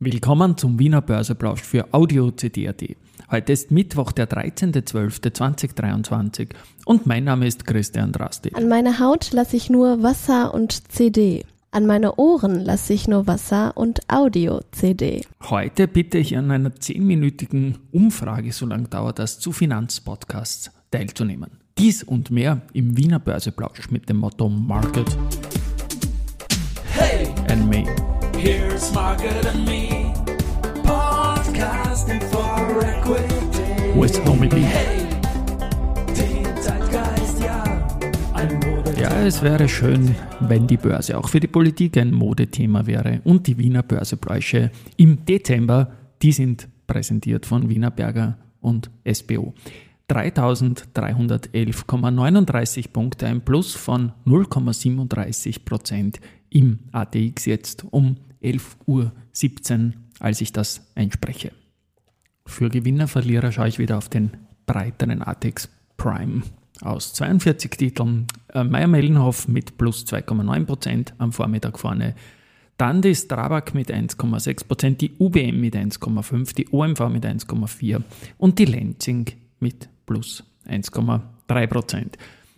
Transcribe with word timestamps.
Willkommen 0.00 0.56
zum 0.56 0.80
Wiener 0.80 1.00
Börseplausch 1.00 1.62
für 1.62 1.94
Audio 1.94 2.32
CD.at. 2.32 2.82
Heute 3.30 3.52
ist 3.52 3.70
Mittwoch, 3.70 4.10
der 4.10 4.28
13.12.2023 4.28 6.48
und 6.84 7.06
mein 7.06 7.22
Name 7.22 7.46
ist 7.46 7.64
Christian 7.64 8.10
Drasti. 8.10 8.50
An 8.54 8.68
meine 8.68 8.98
Haut 8.98 9.30
lasse 9.32 9.56
ich 9.56 9.70
nur 9.70 10.02
Wasser 10.02 10.52
und 10.52 10.92
CD. 10.92 11.44
An 11.70 11.86
meine 11.86 12.16
Ohren 12.16 12.58
lasse 12.58 12.92
ich 12.92 13.06
nur 13.06 13.28
Wasser 13.28 13.76
und 13.76 14.00
Audio-CD. 14.08 15.24
Heute 15.48 15.86
bitte 15.86 16.18
ich 16.18 16.36
an 16.36 16.50
einer 16.50 16.74
zehnminütigen 16.74 17.78
Umfrage, 17.92 18.52
so 18.52 18.66
lange 18.66 18.88
dauert 18.88 19.20
das, 19.20 19.38
zu 19.38 19.52
Finanzpodcasts 19.52 20.72
teilzunehmen. 20.90 21.52
Dies 21.78 22.02
und 22.02 22.32
mehr 22.32 22.62
im 22.72 22.96
Wiener 22.96 23.20
Börseplausch 23.20 23.92
mit 23.92 24.08
dem 24.08 24.16
Motto 24.18 24.48
Market 24.48 25.16
here's 28.44 28.92
Market 28.92 29.46
and 29.46 29.64
Me. 29.64 30.12
Podcasting 30.82 32.20
for 32.30 32.84
Equity. 32.84 33.94
Wo 33.94 34.04
ist 34.04 34.22
Nomedy? 34.26 34.60
Hey, 34.60 35.06
den 36.08 36.44
Zeitgeist, 36.60 37.42
ja. 37.42 37.64
Ein. 38.34 38.60
Ja, 39.00 39.24
es 39.24 39.40
wäre 39.40 39.66
schön, 39.66 40.14
wenn 40.40 40.66
die 40.66 40.76
Börse 40.76 41.16
auch 41.16 41.28
für 41.28 41.40
die 41.40 41.46
Politik 41.46 41.96
ein 41.96 42.12
Modethema 42.12 42.86
wäre. 42.86 43.22
Und 43.24 43.46
die 43.46 43.56
Wiener 43.56 43.82
Börsebräuche 43.82 44.70
im 44.98 45.24
Dezember, 45.24 45.92
die 46.20 46.32
sind 46.32 46.68
präsentiert 46.86 47.46
von 47.46 47.70
Wiener 47.70 47.90
Berger 47.90 48.36
und 48.60 48.90
SBO. 49.10 49.54
3311,39 50.10 52.92
Punkte, 52.92 53.26
ein 53.26 53.42
Plus 53.42 53.74
von 53.74 54.12
0,37 54.26 55.64
Prozent 55.64 56.20
im 56.50 56.80
ATX 56.92 57.46
jetzt 57.46 57.86
um 57.90 58.16
11.17 58.44 58.82
Uhr, 58.86 59.92
als 60.20 60.40
ich 60.40 60.52
das 60.52 60.86
einspreche. 60.94 61.52
Für 62.46 62.68
Gewinner, 62.68 63.08
Verlierer 63.08 63.52
schaue 63.52 63.68
ich 63.68 63.78
wieder 63.78 63.96
auf 63.96 64.08
den 64.08 64.30
breiteren 64.66 65.22
ATX 65.22 65.68
Prime 65.96 66.42
aus 66.80 67.14
42 67.14 67.70
Titeln. 67.70 68.26
Äh, 68.52 68.64
Meier-Mellenhof 68.64 69.48
mit 69.48 69.78
plus 69.78 70.04
2,9% 70.06 71.12
am 71.18 71.32
Vormittag 71.32 71.78
vorne. 71.78 72.14
Dann 72.76 73.02
die 73.02 73.14
Strabag 73.14 73.72
mit 73.72 73.90
1,6%, 73.90 74.96
die 74.96 75.12
UBM 75.18 75.60
mit 75.60 75.76
1,5%, 75.76 76.54
die 76.56 76.68
OMV 76.70 77.08
mit 77.08 77.24
1,4% 77.24 78.02
und 78.36 78.58
die 78.58 78.64
Lenzing 78.64 79.26
mit 79.60 79.88
plus 80.06 80.42
1,3%. 80.68 82.06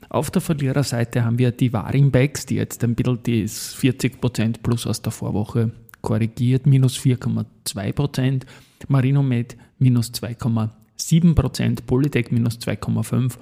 Auf 0.09 0.31
der 0.31 0.43
Verliererseite 0.43 1.25
haben 1.25 1.39
wir 1.39 1.51
die 1.51 1.73
Warimbex, 1.73 2.47
die 2.47 2.57
jetzt 2.57 2.83
ein 2.85 2.95
bisschen 2.95 3.21
das 3.23 3.77
40% 3.77 4.63
plus 4.63 4.87
aus 4.87 5.03
der 5.03 5.13
Vorwoche 5.13 5.73
korrigiert, 6.01 6.67
minus 6.67 6.97
4,2%, 6.99 8.43
Marinomed 8.89 9.57
minus 9.79 10.13
2,7%, 10.13 11.85
Polytech 11.87 12.31
minus 12.31 12.59
2,5%, 12.59 13.39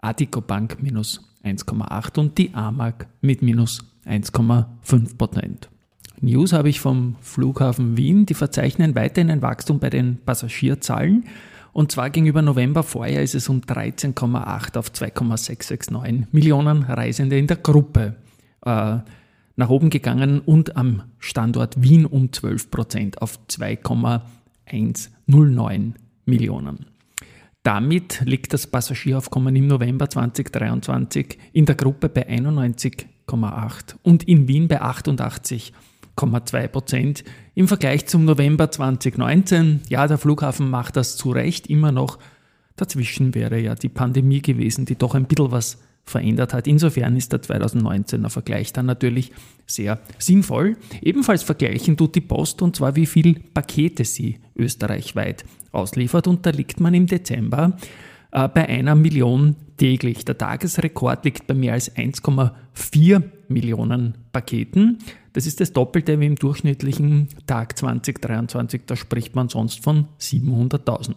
Adico 0.00 0.40
Bank 0.40 0.82
minus 0.82 1.20
1,8% 1.44 2.18
und 2.18 2.38
die 2.38 2.54
AMAG 2.54 3.06
mit 3.20 3.42
minus 3.42 3.84
1,5%. 4.06 5.68
News 6.20 6.52
habe 6.52 6.68
ich 6.68 6.80
vom 6.80 7.16
Flughafen 7.20 7.96
Wien, 7.96 8.26
die 8.26 8.34
verzeichnen 8.34 8.94
weiterhin 8.94 9.30
ein 9.30 9.42
Wachstum 9.42 9.78
bei 9.78 9.90
den 9.90 10.18
Passagierzahlen. 10.24 11.24
Und 11.78 11.92
zwar 11.92 12.10
gegenüber 12.10 12.42
November 12.42 12.82
vorher 12.82 13.22
ist 13.22 13.36
es 13.36 13.48
um 13.48 13.60
13,8 13.60 14.76
auf 14.76 14.92
2,669 14.92 16.26
Millionen 16.32 16.82
Reisende 16.82 17.38
in 17.38 17.46
der 17.46 17.58
Gruppe 17.58 18.16
äh, 18.66 18.96
nach 19.54 19.68
oben 19.68 19.88
gegangen 19.88 20.40
und 20.40 20.76
am 20.76 21.04
Standort 21.20 21.80
Wien 21.80 22.04
um 22.04 22.32
12 22.32 22.72
Prozent 22.72 23.22
auf 23.22 23.38
2,109 23.46 25.94
Millionen. 26.24 26.86
Damit 27.62 28.22
liegt 28.24 28.52
das 28.52 28.66
Passagieraufkommen 28.66 29.54
im 29.54 29.68
November 29.68 30.10
2023 30.10 31.38
in 31.52 31.64
der 31.64 31.76
Gruppe 31.76 32.08
bei 32.08 32.28
91,8 32.28 33.94
und 34.02 34.24
in 34.24 34.48
Wien 34.48 34.66
bei 34.66 34.82
88,2 36.18 36.68
Prozent 36.68 37.24
im 37.54 37.68
Vergleich 37.68 38.06
zum 38.06 38.24
November 38.24 38.70
2019. 38.70 39.80
Ja, 39.88 40.06
der 40.06 40.18
Flughafen 40.18 40.68
macht 40.68 40.96
das 40.96 41.16
zu 41.16 41.30
Recht 41.30 41.68
immer 41.68 41.92
noch. 41.92 42.18
Dazwischen 42.76 43.34
wäre 43.34 43.58
ja 43.58 43.74
die 43.74 43.88
Pandemie 43.88 44.42
gewesen, 44.42 44.84
die 44.84 44.96
doch 44.96 45.14
ein 45.14 45.24
bisschen 45.24 45.50
was 45.50 45.78
verändert 46.04 46.54
hat. 46.54 46.66
Insofern 46.66 47.16
ist 47.16 47.32
der 47.32 47.42
2019er 47.42 48.30
Vergleich 48.30 48.72
dann 48.72 48.86
natürlich 48.86 49.32
sehr 49.66 50.00
sinnvoll. 50.18 50.76
Ebenfalls 51.02 51.42
vergleichen 51.42 51.96
tut 51.96 52.14
die 52.14 52.20
Post 52.20 52.62
und 52.62 52.76
zwar 52.76 52.96
wie 52.96 53.06
viele 53.06 53.34
Pakete 53.54 54.04
sie 54.04 54.38
österreichweit 54.56 55.44
ausliefert 55.72 56.26
und 56.26 56.46
da 56.46 56.50
liegt 56.50 56.80
man 56.80 56.94
im 56.94 57.06
Dezember 57.06 57.76
äh, 58.32 58.48
bei 58.48 58.68
einer 58.68 58.94
Million 58.94 59.56
täglich. 59.78 60.24
Der 60.24 60.36
Tagesrekord 60.36 61.24
liegt 61.24 61.46
bei 61.46 61.54
mehr 61.54 61.72
als 61.72 61.94
1,4 61.96 63.22
Millionen 63.48 64.18
Paketen. 64.32 64.98
Das 65.32 65.46
ist 65.46 65.60
das 65.60 65.72
Doppelte 65.72 66.20
wie 66.20 66.26
im 66.26 66.36
durchschnittlichen 66.36 67.28
Tag 67.46 67.78
2023. 67.78 68.82
Da 68.86 68.96
spricht 68.96 69.34
man 69.34 69.48
sonst 69.48 69.82
von 69.82 70.08
700.000. 70.20 71.14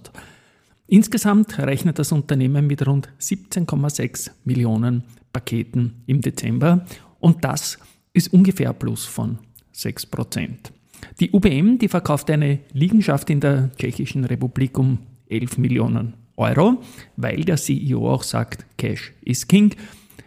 Insgesamt 0.87 1.57
rechnet 1.57 1.99
das 1.99 2.11
Unternehmen 2.11 2.67
mit 2.67 2.85
rund 2.85 3.09
17,6 3.19 4.31
Millionen 4.45 5.03
Paketen 5.33 6.03
im 6.05 6.21
Dezember 6.21 6.85
und 7.19 7.45
das 7.45 7.79
ist 8.13 8.33
ungefähr 8.33 8.73
Plus 8.73 9.05
von 9.05 9.39
6 9.71 10.07
Prozent. 10.07 10.73
Die 11.19 11.31
UBM, 11.31 11.77
die 11.77 11.87
verkauft 11.87 12.29
eine 12.29 12.59
Liegenschaft 12.73 13.29
in 13.29 13.39
der 13.39 13.71
Tschechischen 13.77 14.25
Republik 14.25 14.77
um 14.77 14.99
11 15.29 15.57
Millionen 15.57 16.13
Euro, 16.37 16.81
weil 17.17 17.43
der 17.43 17.57
CEO 17.57 18.09
auch 18.09 18.23
sagt, 18.23 18.65
Cash 18.77 19.13
is 19.21 19.47
King. 19.47 19.75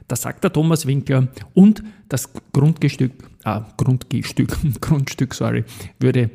Das 0.09 0.23
sagt 0.23 0.45
der 0.45 0.53
Thomas 0.53 0.87
Winkler 0.87 1.29
und 1.55 1.83
das 2.09 2.31
Grundgestück, 2.53 3.13
äh, 3.45 3.61
Grundgestück, 3.77 4.57
Grundstück, 4.81 5.35
sorry, 5.35 5.65
würde 5.99 6.31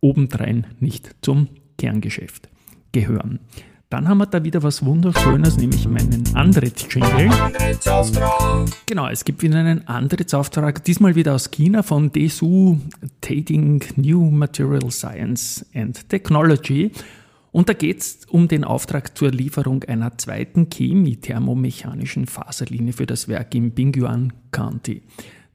obendrein 0.00 0.66
nicht 0.80 1.14
zum 1.22 1.48
Kerngeschäft 1.78 2.48
gehören. 2.90 3.40
Dann 3.92 4.08
haben 4.08 4.18
wir 4.18 4.26
da 4.26 4.42
wieder 4.42 4.62
was 4.62 4.82
Wunderschönes, 4.82 5.58
nämlich 5.58 5.86
meinen 5.86 6.24
Antrittschingle. 6.34 7.28
Genau, 8.86 9.08
es 9.08 9.22
gibt 9.22 9.42
wieder 9.42 9.58
einen 9.58 9.86
Antrittsauftrag, 9.86 10.82
diesmal 10.82 11.14
wieder 11.14 11.34
aus 11.34 11.50
China 11.50 11.82
von 11.82 12.10
DSU 12.10 12.78
Tating 13.20 13.84
New 13.96 14.30
Material 14.30 14.90
Science 14.90 15.66
and 15.74 16.08
Technology. 16.08 16.90
Und 17.52 17.68
da 17.68 17.74
geht 17.74 18.00
es 18.00 18.24
um 18.28 18.48
den 18.48 18.64
Auftrag 18.64 19.16
zur 19.16 19.30
Lieferung 19.30 19.84
einer 19.84 20.16
zweiten 20.16 20.70
chemie-thermomechanischen 20.70 22.26
Faserlinie 22.26 22.94
für 22.94 23.06
das 23.06 23.28
Werk 23.28 23.54
im 23.54 23.72
Bingyuan 23.72 24.32
County. 24.50 25.02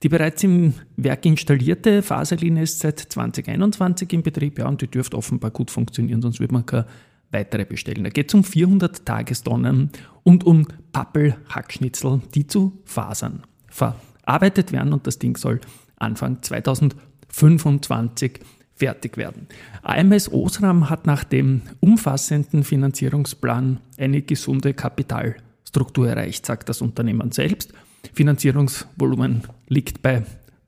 Die 0.04 0.08
bereits 0.08 0.44
im 0.44 0.74
Werk 0.96 1.26
installierte 1.26 2.02
Faserlinie 2.02 2.62
ist 2.62 2.78
seit 2.78 3.00
2021 3.00 4.12
in 4.12 4.22
Betrieb, 4.22 4.60
ja, 4.60 4.68
und 4.68 4.80
die 4.80 4.86
dürfte 4.86 5.16
offenbar 5.16 5.50
gut 5.50 5.72
funktionieren, 5.72 6.22
sonst 6.22 6.38
würde 6.38 6.54
man 6.54 6.64
keine 6.64 6.86
weitere 7.32 7.64
bestellen. 7.64 8.04
Da 8.04 8.10
geht 8.10 8.28
es 8.28 8.34
um 8.34 8.44
400 8.44 9.04
Tagestonnen 9.04 9.90
und 10.22 10.44
um 10.46 10.68
Pappel-Hackschnitzel, 10.92 12.22
die 12.32 12.46
zu 12.46 12.78
Fasern 12.84 13.42
verarbeitet 13.66 14.70
werden 14.72 14.92
und 14.92 15.04
das 15.08 15.18
Ding 15.18 15.36
soll 15.36 15.60
Anfang 15.96 16.42
2025 16.42 18.38
fertig 18.78 19.16
werden. 19.16 19.48
AMS 19.82 20.32
Osram 20.32 20.88
hat 20.88 21.06
nach 21.06 21.24
dem 21.24 21.62
umfassenden 21.80 22.64
Finanzierungsplan 22.64 23.80
eine 23.98 24.22
gesunde 24.22 24.74
Kapitalstruktur 24.74 26.08
erreicht, 26.08 26.46
sagt 26.46 26.68
das 26.68 26.80
Unternehmen 26.80 27.32
selbst. 27.32 27.72
Finanzierungsvolumen 28.14 29.42
liegt 29.68 30.02
bei 30.02 30.22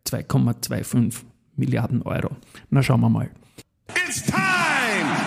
2,25 0.09 1.23
Milliarden 1.57 2.03
Euro. 2.03 2.37
Na 2.71 2.83
schauen 2.83 3.01
wir 3.01 3.09
mal. 3.09 3.31
It's 4.07 4.23
time 4.25 4.39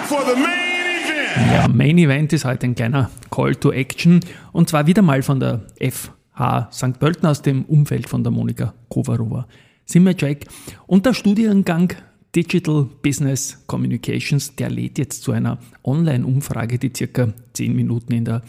for 0.05 0.21
the 0.25 0.39
main 0.39 0.73
event. 1.05 1.53
Ja, 1.53 1.67
Main 1.67 1.97
Event 1.97 2.33
ist 2.33 2.45
heute 2.45 2.67
ein 2.67 2.75
kleiner 2.75 3.09
Call 3.29 3.55
to 3.55 3.71
Action 3.71 4.19
und 4.51 4.69
zwar 4.69 4.87
wieder 4.87 5.01
mal 5.01 5.21
von 5.21 5.39
der 5.39 5.61
FH 5.79 6.69
St. 6.71 6.99
Pölten 6.99 7.27
aus 7.27 7.41
dem 7.41 7.65
Umfeld 7.65 8.09
von 8.09 8.23
der 8.23 8.31
Monika 8.31 8.73
Kovarova. 8.89 9.47
Simmerjack 9.85 10.45
und 10.87 11.05
der 11.05 11.13
Studiengang 11.13 11.93
Digital 12.35 12.87
Business 13.01 13.63
Communications, 13.67 14.55
der 14.55 14.69
lädt 14.69 14.97
jetzt 14.97 15.23
zu 15.23 15.31
einer 15.31 15.59
Online-Umfrage, 15.83 16.79
die 16.79 16.91
circa 16.95 17.33
10 17.53 17.75
Minuten 17.75 18.13
in 18.13 18.25
der 18.25 18.41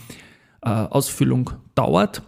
äh, 0.63 0.71
Ausfüllung 0.71 1.51
dauert. 1.75 2.23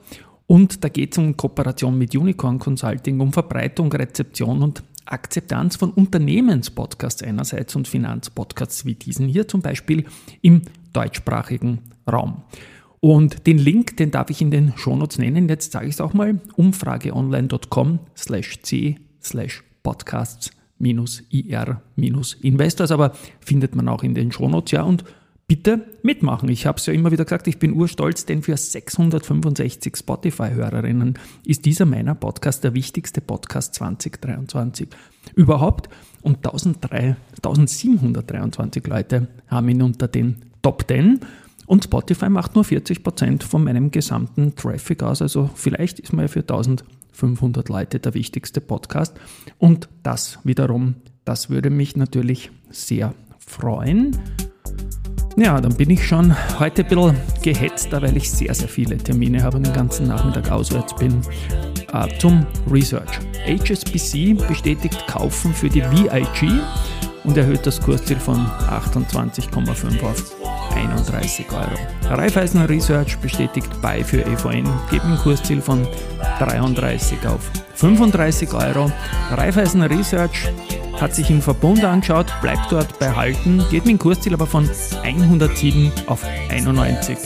Und 0.47 0.85
da 0.85 0.88
geht 0.88 1.12
es 1.12 1.19
um 1.19 1.37
Kooperation 1.37 1.97
mit 1.97 2.14
Unicorn 2.14 2.58
Consulting, 2.58 3.20
um 3.20 3.32
Verbreitung, 3.32 3.91
Rezeption 3.93 4.62
und 4.62 4.82
Akzeptanz 5.06 5.76
von 5.76 5.91
Unternehmenspodcasts 5.93 7.23
einerseits 7.23 7.75
und 7.75 7.88
Finanzpodcasts 7.88 8.85
wie 8.85 8.94
diesen 8.94 9.29
hier 9.29 9.49
zum 9.49 9.62
Beispiel 9.62 10.05
im 10.43 10.62
deutschsprachigen 10.93 11.79
Raum. 12.11 12.43
Und 13.00 13.47
den 13.47 13.58
Link, 13.58 13.97
den 13.97 14.11
darf 14.11 14.31
ich 14.31 14.41
in 14.41 14.50
den 14.50 14.73
Shownotes 14.76 15.19
nennen. 15.19 15.49
Jetzt 15.49 15.73
sage 15.73 15.87
ich 15.87 15.94
es 15.94 16.00
auch 16.00 16.12
mal, 16.12 16.41
umfrageonline.com 16.56 18.00
slash 18.17 18.61
c 18.62 18.97
slash 19.23 19.62
podcasts 19.82 20.56
ir-investors, 20.78 22.90
aber 22.90 23.12
findet 23.40 23.75
man 23.75 23.88
auch 23.88 24.02
in 24.02 24.14
den 24.14 24.32
Shownotes, 24.32 24.73
ja, 24.73 24.82
und 24.82 25.05
bitte 25.49 25.87
mitmachen. 26.02 26.49
Ich 26.49 26.67
habe 26.67 26.78
es 26.78 26.87
ja 26.87 26.93
immer 26.93 27.12
wieder 27.12 27.25
gesagt, 27.25 27.46
ich 27.46 27.58
bin 27.58 27.75
urstolz, 27.75 28.26
denn 28.26 28.43
für 28.43 28.56
665 28.56 29.96
Spotify-Hörerinnen 29.96 31.14
ist 31.44 31.64
dieser 31.64 31.87
meiner 31.87 32.14
Podcast 32.14 32.64
der 32.64 32.75
wichtigste 32.75 33.20
Podcast 33.20 33.75
2023 33.75 34.88
überhaupt. 35.34 35.88
Und 36.23 36.38
1300, 36.38 37.17
1723 37.37 38.87
Leute 38.87 39.29
haben 39.46 39.69
ihn 39.69 39.82
unter 39.82 40.08
den 40.08 40.37
Top 40.62 40.84
10. 40.88 41.20
Und 41.67 41.84
Spotify 41.84 42.29
macht 42.29 42.55
nur 42.55 42.64
40% 42.64 43.43
von 43.43 43.64
meinem 43.64 43.90
gesamten 43.90 44.55
Traffic 44.55 45.02
aus. 45.02 45.22
Also 45.22 45.50
vielleicht 45.55 46.00
ist 46.00 46.12
man 46.12 46.25
ja 46.25 46.29
für 46.29 46.44
1500 47.16 47.68
Leute 47.68 47.98
der 47.98 48.14
wichtigste 48.14 48.60
Podcast. 48.60 49.18
Und 49.58 49.88
das 50.02 50.38
wiederum, 50.44 50.96
das 51.24 51.50
würde 51.50 51.70
mich 51.70 51.96
natürlich 51.96 52.50
sehr 52.70 53.14
freuen. 53.38 54.16
Ja, 55.38 55.60
dann 55.60 55.76
bin 55.76 55.90
ich 55.90 56.06
schon 56.06 56.34
heute 56.58 56.82
ein 56.82 56.88
bisschen 56.88 57.16
gehetzter, 57.42 58.00
weil 58.00 58.16
ich 58.16 58.30
sehr, 58.30 58.54
sehr 58.54 58.68
viele 58.68 58.96
Termine 58.96 59.42
habe 59.42 59.58
und 59.58 59.66
den 59.66 59.74
ganzen 59.74 60.06
Nachmittag 60.08 60.50
auswärts 60.50 60.94
bin. 60.96 61.20
Äh, 61.92 62.18
zum 62.18 62.46
Research. 62.70 63.20
HSBC 63.46 64.34
bestätigt 64.48 65.06
Kaufen 65.06 65.52
für 65.52 65.69
die 65.69 65.82
VIG 65.82 66.50
und 67.26 67.37
erhöht 67.37 67.67
das 67.67 67.81
Kursziel 67.81 68.19
von 68.19 68.46
28,5 68.46 70.02
auf 70.02 70.32
31 70.75 71.46
Euro. 71.52 72.17
Raiffeisen 72.17 72.62
Research 72.62 73.19
bestätigt 73.19 73.69
Buy 73.82 74.02
für 74.02 74.25
EVN, 74.25 74.69
geben 74.90 75.12
ein 75.12 75.19
Kursziel 75.19 75.61
von 75.61 75.87
33 76.38 77.26
auf 77.26 77.50
35 77.75 78.55
Euro. 78.55 78.90
Raiffeisen 79.32 79.82
Research 79.82 80.49
hat 81.00 81.14
sich 81.14 81.31
im 81.31 81.43
Verbund 81.43 81.84
angeschaut, 81.84 82.26
bleibt 82.40 82.70
dort 82.73 82.99
behalten, 82.99 83.62
geht 83.70 83.84
mit 83.84 83.94
dem 83.94 83.99
Kursziel 83.99 84.34
aber 84.34 84.46
von 84.46 84.69
107 85.02 85.93
auf 86.06 86.25
91 86.49 87.19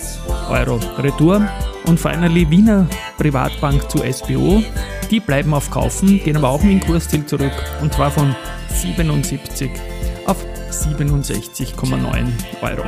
Euro 0.49 0.81
Retour. 0.99 1.47
Und 1.87 1.99
finally 1.99 2.49
Wiener 2.51 2.87
Privatbank 3.17 3.91
zu 3.91 3.99
SBO, 3.99 4.63
die 5.11 5.21
bleiben 5.21 5.53
auf 5.55 5.71
Kaufen, 5.71 6.23
gehen 6.23 6.37
aber 6.37 6.49
auch 6.51 6.63
mit 6.63 6.73
dem 6.73 6.87
Kursziel 6.87 7.27
zurück 7.27 7.53
und 7.81 7.93
zwar 7.93 8.11
von 8.11 8.35
77 8.69 9.71
auf 10.27 10.45
67,9 10.71 12.29
Euro. 12.63 12.85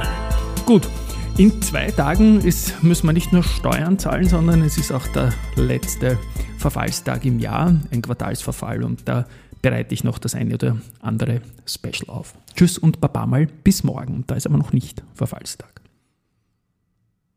Gut, 0.64 0.88
in 1.36 1.60
zwei 1.62 1.90
Tagen 1.90 2.40
ist, 2.40 2.82
müssen 2.82 3.06
wir 3.06 3.12
nicht 3.12 3.32
nur 3.32 3.42
Steuern 3.42 3.98
zahlen, 3.98 4.28
sondern 4.28 4.62
es 4.62 4.78
ist 4.78 4.92
auch 4.92 5.06
der 5.08 5.32
letzte 5.56 6.18
Verfallstag 6.58 7.24
im 7.24 7.40
Jahr, 7.40 7.74
ein 7.90 8.02
Quartalsverfall 8.02 8.84
und 8.84 9.08
da 9.08 9.26
bereite 9.60 9.94
ich 9.94 10.04
noch 10.04 10.18
das 10.18 10.34
eine 10.34 10.54
oder 10.54 10.76
andere 11.00 11.40
Special 11.66 12.08
auf. 12.08 12.34
Tschüss 12.54 12.78
und 12.78 13.00
Baba 13.00 13.26
mal 13.26 13.46
bis 13.46 13.84
morgen. 13.84 14.24
Da 14.26 14.34
ist 14.34 14.46
aber 14.46 14.58
noch 14.58 14.72
nicht 14.72 15.02
Verfallstag. 15.14 15.81